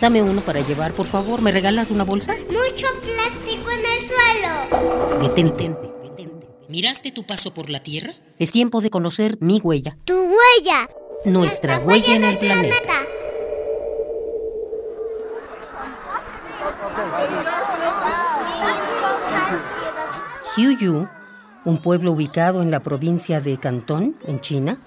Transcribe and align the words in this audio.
Dame 0.00 0.22
uno 0.22 0.40
para 0.42 0.60
llevar, 0.60 0.92
por 0.92 1.06
favor. 1.06 1.40
¿Me 1.40 1.52
regalas 1.52 1.90
una 1.90 2.04
bolsa? 2.04 2.34
Mucho 2.48 2.86
plástico 3.02 3.70
en 3.70 3.80
el 3.80 4.02
suelo. 4.02 5.22
Detente. 5.22 5.70
detente. 6.02 6.48
¿Miraste 6.68 7.12
tu 7.12 7.24
paso 7.24 7.54
por 7.54 7.70
la 7.70 7.80
Tierra? 7.80 8.12
Es 8.38 8.52
tiempo 8.52 8.80
de 8.80 8.90
conocer 8.90 9.38
mi 9.40 9.60
huella. 9.60 9.96
Tu 10.04 10.14
huella. 10.14 10.88
Nuestra 11.24 11.78
huella 11.78 12.14
en 12.14 12.24
el 12.24 12.38
planeta. 12.38 12.92
Xiuyu, 20.54 21.08
un 21.64 21.78
pueblo 21.78 22.12
ubicado 22.12 22.62
en 22.62 22.70
la 22.70 22.80
provincia 22.80 23.40
de 23.40 23.56
Cantón, 23.58 24.16
en 24.26 24.40
China, 24.40 24.78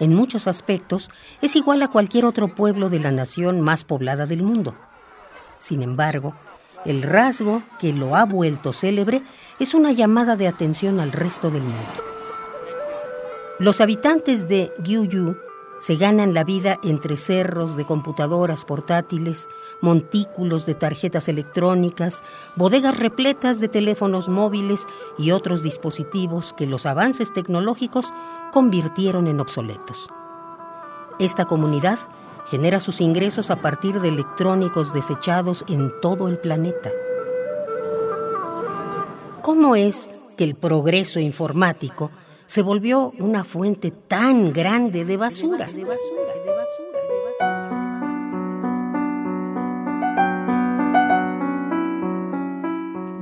en 0.00 0.14
muchos 0.14 0.46
aspectos 0.46 1.10
es 1.42 1.56
igual 1.56 1.82
a 1.82 1.88
cualquier 1.88 2.24
otro 2.24 2.54
pueblo 2.54 2.88
de 2.88 3.00
la 3.00 3.10
nación 3.10 3.60
más 3.60 3.84
poblada 3.84 4.26
del 4.26 4.42
mundo. 4.42 4.74
Sin 5.58 5.82
embargo, 5.82 6.34
el 6.84 7.02
rasgo 7.02 7.62
que 7.80 7.92
lo 7.92 8.16
ha 8.16 8.24
vuelto 8.24 8.72
célebre 8.72 9.22
es 9.58 9.74
una 9.74 9.92
llamada 9.92 10.36
de 10.36 10.46
atención 10.46 11.00
al 11.00 11.12
resto 11.12 11.50
del 11.50 11.62
mundo. 11.62 12.04
Los 13.58 13.80
habitantes 13.80 14.48
de 14.48 14.72
Gyuyu 14.82 15.36
se 15.78 15.96
ganan 15.96 16.34
la 16.34 16.44
vida 16.44 16.78
entre 16.82 17.16
cerros 17.16 17.76
de 17.76 17.84
computadoras 17.84 18.64
portátiles, 18.64 19.48
montículos 19.80 20.66
de 20.66 20.74
tarjetas 20.74 21.28
electrónicas, 21.28 22.22
bodegas 22.56 22.98
repletas 22.98 23.60
de 23.60 23.68
teléfonos 23.68 24.28
móviles 24.28 24.86
y 25.18 25.32
otros 25.32 25.62
dispositivos 25.62 26.52
que 26.52 26.66
los 26.66 26.86
avances 26.86 27.32
tecnológicos 27.32 28.12
convirtieron 28.52 29.26
en 29.26 29.40
obsoletos. 29.40 30.08
Esta 31.18 31.44
comunidad 31.44 31.98
genera 32.46 32.80
sus 32.80 33.00
ingresos 33.00 33.50
a 33.50 33.56
partir 33.56 34.00
de 34.00 34.08
electrónicos 34.08 34.92
desechados 34.94 35.64
en 35.68 35.92
todo 36.00 36.28
el 36.28 36.38
planeta. 36.38 36.90
¿Cómo 39.42 39.76
es 39.76 40.10
que 40.36 40.44
el 40.44 40.54
progreso 40.54 41.18
informático 41.20 42.10
se 42.46 42.62
volvió 42.62 43.12
una 43.18 43.44
fuente 43.44 43.90
tan 43.90 44.52
grande 44.52 45.04
de 45.04 45.16
basura. 45.16 45.66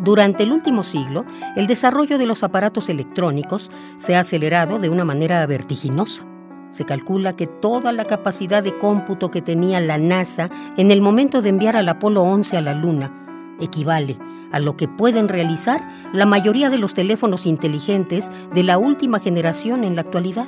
Durante 0.02 0.42
el 0.42 0.52
último 0.52 0.82
siglo, 0.82 1.24
el 1.56 1.66
desarrollo 1.66 2.18
de 2.18 2.26
los 2.26 2.44
aparatos 2.44 2.90
electrónicos 2.90 3.70
se 3.96 4.14
ha 4.14 4.20
acelerado 4.20 4.78
de 4.78 4.90
una 4.90 5.06
manera 5.06 5.44
vertiginosa. 5.46 6.26
Se 6.70 6.84
calcula 6.84 7.36
que 7.36 7.46
toda 7.46 7.90
la 7.92 8.04
capacidad 8.04 8.62
de 8.62 8.76
cómputo 8.78 9.30
que 9.30 9.40
tenía 9.40 9.80
la 9.80 9.96
NASA 9.96 10.50
en 10.76 10.90
el 10.90 11.00
momento 11.00 11.40
de 11.40 11.48
enviar 11.48 11.76
al 11.76 11.88
Apolo 11.88 12.22
11 12.22 12.56
a 12.58 12.60
la 12.60 12.74
Luna 12.74 13.24
equivale 13.60 14.18
a 14.52 14.60
lo 14.60 14.76
que 14.76 14.88
pueden 14.88 15.28
realizar 15.28 15.88
la 16.12 16.26
mayoría 16.26 16.70
de 16.70 16.78
los 16.78 16.94
teléfonos 16.94 17.46
inteligentes 17.46 18.30
de 18.54 18.62
la 18.62 18.78
última 18.78 19.20
generación 19.20 19.84
en 19.84 19.96
la 19.96 20.02
actualidad. 20.02 20.46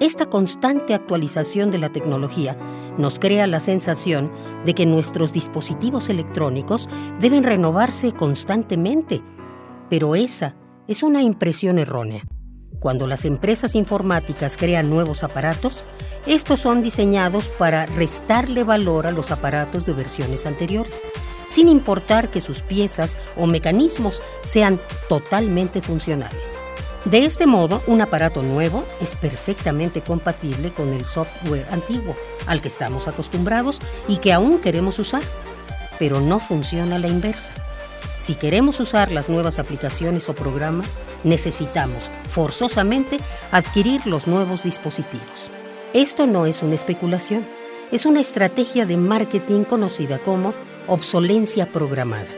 Esta 0.00 0.26
constante 0.26 0.94
actualización 0.94 1.72
de 1.72 1.78
la 1.78 1.90
tecnología 1.90 2.56
nos 2.98 3.18
crea 3.18 3.48
la 3.48 3.58
sensación 3.58 4.30
de 4.64 4.74
que 4.74 4.86
nuestros 4.86 5.32
dispositivos 5.32 6.08
electrónicos 6.08 6.88
deben 7.18 7.42
renovarse 7.42 8.12
constantemente, 8.12 9.22
pero 9.90 10.14
esa 10.14 10.54
es 10.86 11.02
una 11.02 11.22
impresión 11.22 11.80
errónea. 11.80 12.22
Cuando 12.78 13.08
las 13.08 13.24
empresas 13.24 13.74
informáticas 13.74 14.56
crean 14.56 14.88
nuevos 14.88 15.24
aparatos, 15.24 15.84
estos 16.26 16.60
son 16.60 16.80
diseñados 16.80 17.48
para 17.48 17.86
restarle 17.86 18.62
valor 18.62 19.08
a 19.08 19.10
los 19.10 19.32
aparatos 19.32 19.84
de 19.84 19.94
versiones 19.94 20.46
anteriores, 20.46 21.02
sin 21.48 21.68
importar 21.68 22.28
que 22.28 22.40
sus 22.40 22.62
piezas 22.62 23.18
o 23.36 23.48
mecanismos 23.48 24.22
sean 24.42 24.78
totalmente 25.08 25.82
funcionales. 25.82 26.60
De 27.04 27.24
este 27.24 27.46
modo, 27.46 27.82
un 27.86 28.00
aparato 28.02 28.42
nuevo 28.42 28.84
es 29.00 29.16
perfectamente 29.16 30.02
compatible 30.02 30.72
con 30.72 30.92
el 30.92 31.04
software 31.04 31.66
antiguo, 31.70 32.14
al 32.46 32.60
que 32.60 32.68
estamos 32.68 33.08
acostumbrados 33.08 33.80
y 34.08 34.18
que 34.18 34.32
aún 34.32 34.58
queremos 34.58 34.98
usar, 34.98 35.22
pero 35.98 36.20
no 36.20 36.38
funciona 36.38 36.96
a 36.96 36.98
la 36.98 37.08
inversa. 37.08 37.54
Si 38.18 38.34
queremos 38.34 38.80
usar 38.80 39.12
las 39.12 39.30
nuevas 39.30 39.58
aplicaciones 39.58 40.28
o 40.28 40.34
programas, 40.34 40.98
necesitamos 41.24 42.10
forzosamente 42.26 43.20
adquirir 43.52 44.06
los 44.06 44.26
nuevos 44.26 44.64
dispositivos. 44.64 45.50
Esto 45.94 46.26
no 46.26 46.44
es 46.44 46.62
una 46.62 46.74
especulación, 46.74 47.46
es 47.92 48.06
una 48.06 48.20
estrategia 48.20 48.84
de 48.86 48.96
marketing 48.96 49.64
conocida 49.64 50.18
como 50.18 50.52
obsolencia 50.88 51.66
programada. 51.66 52.28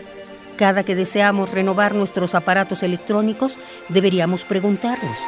Cada 0.56 0.84
que 0.84 0.94
deseamos 0.94 1.52
renovar 1.52 1.94
nuestros 1.94 2.34
aparatos 2.34 2.82
electrónicos, 2.82 3.58
deberíamos 3.88 4.44
preguntarnos, 4.44 5.18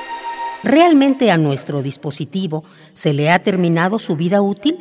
¿realmente 0.62 1.30
a 1.30 1.38
nuestro 1.38 1.82
dispositivo 1.82 2.64
se 2.92 3.12
le 3.12 3.30
ha 3.30 3.42
terminado 3.42 3.98
su 3.98 4.16
vida 4.16 4.42
útil? 4.42 4.76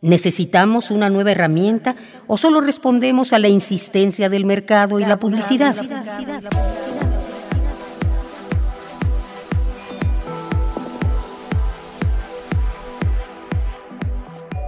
¿Necesitamos 0.00 0.90
una 0.90 1.10
nueva 1.10 1.32
herramienta 1.32 1.94
o 2.26 2.38
solo 2.38 2.62
respondemos 2.62 3.34
a 3.34 3.38
la 3.38 3.48
insistencia 3.48 4.30
del 4.30 4.46
mercado 4.46 4.98
y 4.98 5.04
la 5.04 5.18
publicidad? 5.18 5.76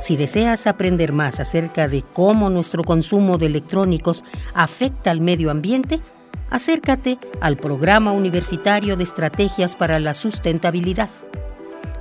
Si 0.03 0.17
deseas 0.17 0.67
aprender 0.67 1.13
más 1.13 1.39
acerca 1.39 1.87
de 1.87 2.03
cómo 2.03 2.51
nuestro 2.51 2.83
consumo 2.83 3.39
de 3.39 3.47
electrónicos 3.47 4.25
afecta 4.53 5.13
al 5.13 5.21
medio 5.21 5.49
ambiente, 5.49 6.01
acércate 6.51 7.21
al 7.41 7.57
Programa 7.57 8.11
Universitario 8.11 8.97
de 8.97 9.05
Estrategias 9.05 9.77
para 9.77 10.01
la 10.01 10.13
Sustentabilidad. 10.13 11.09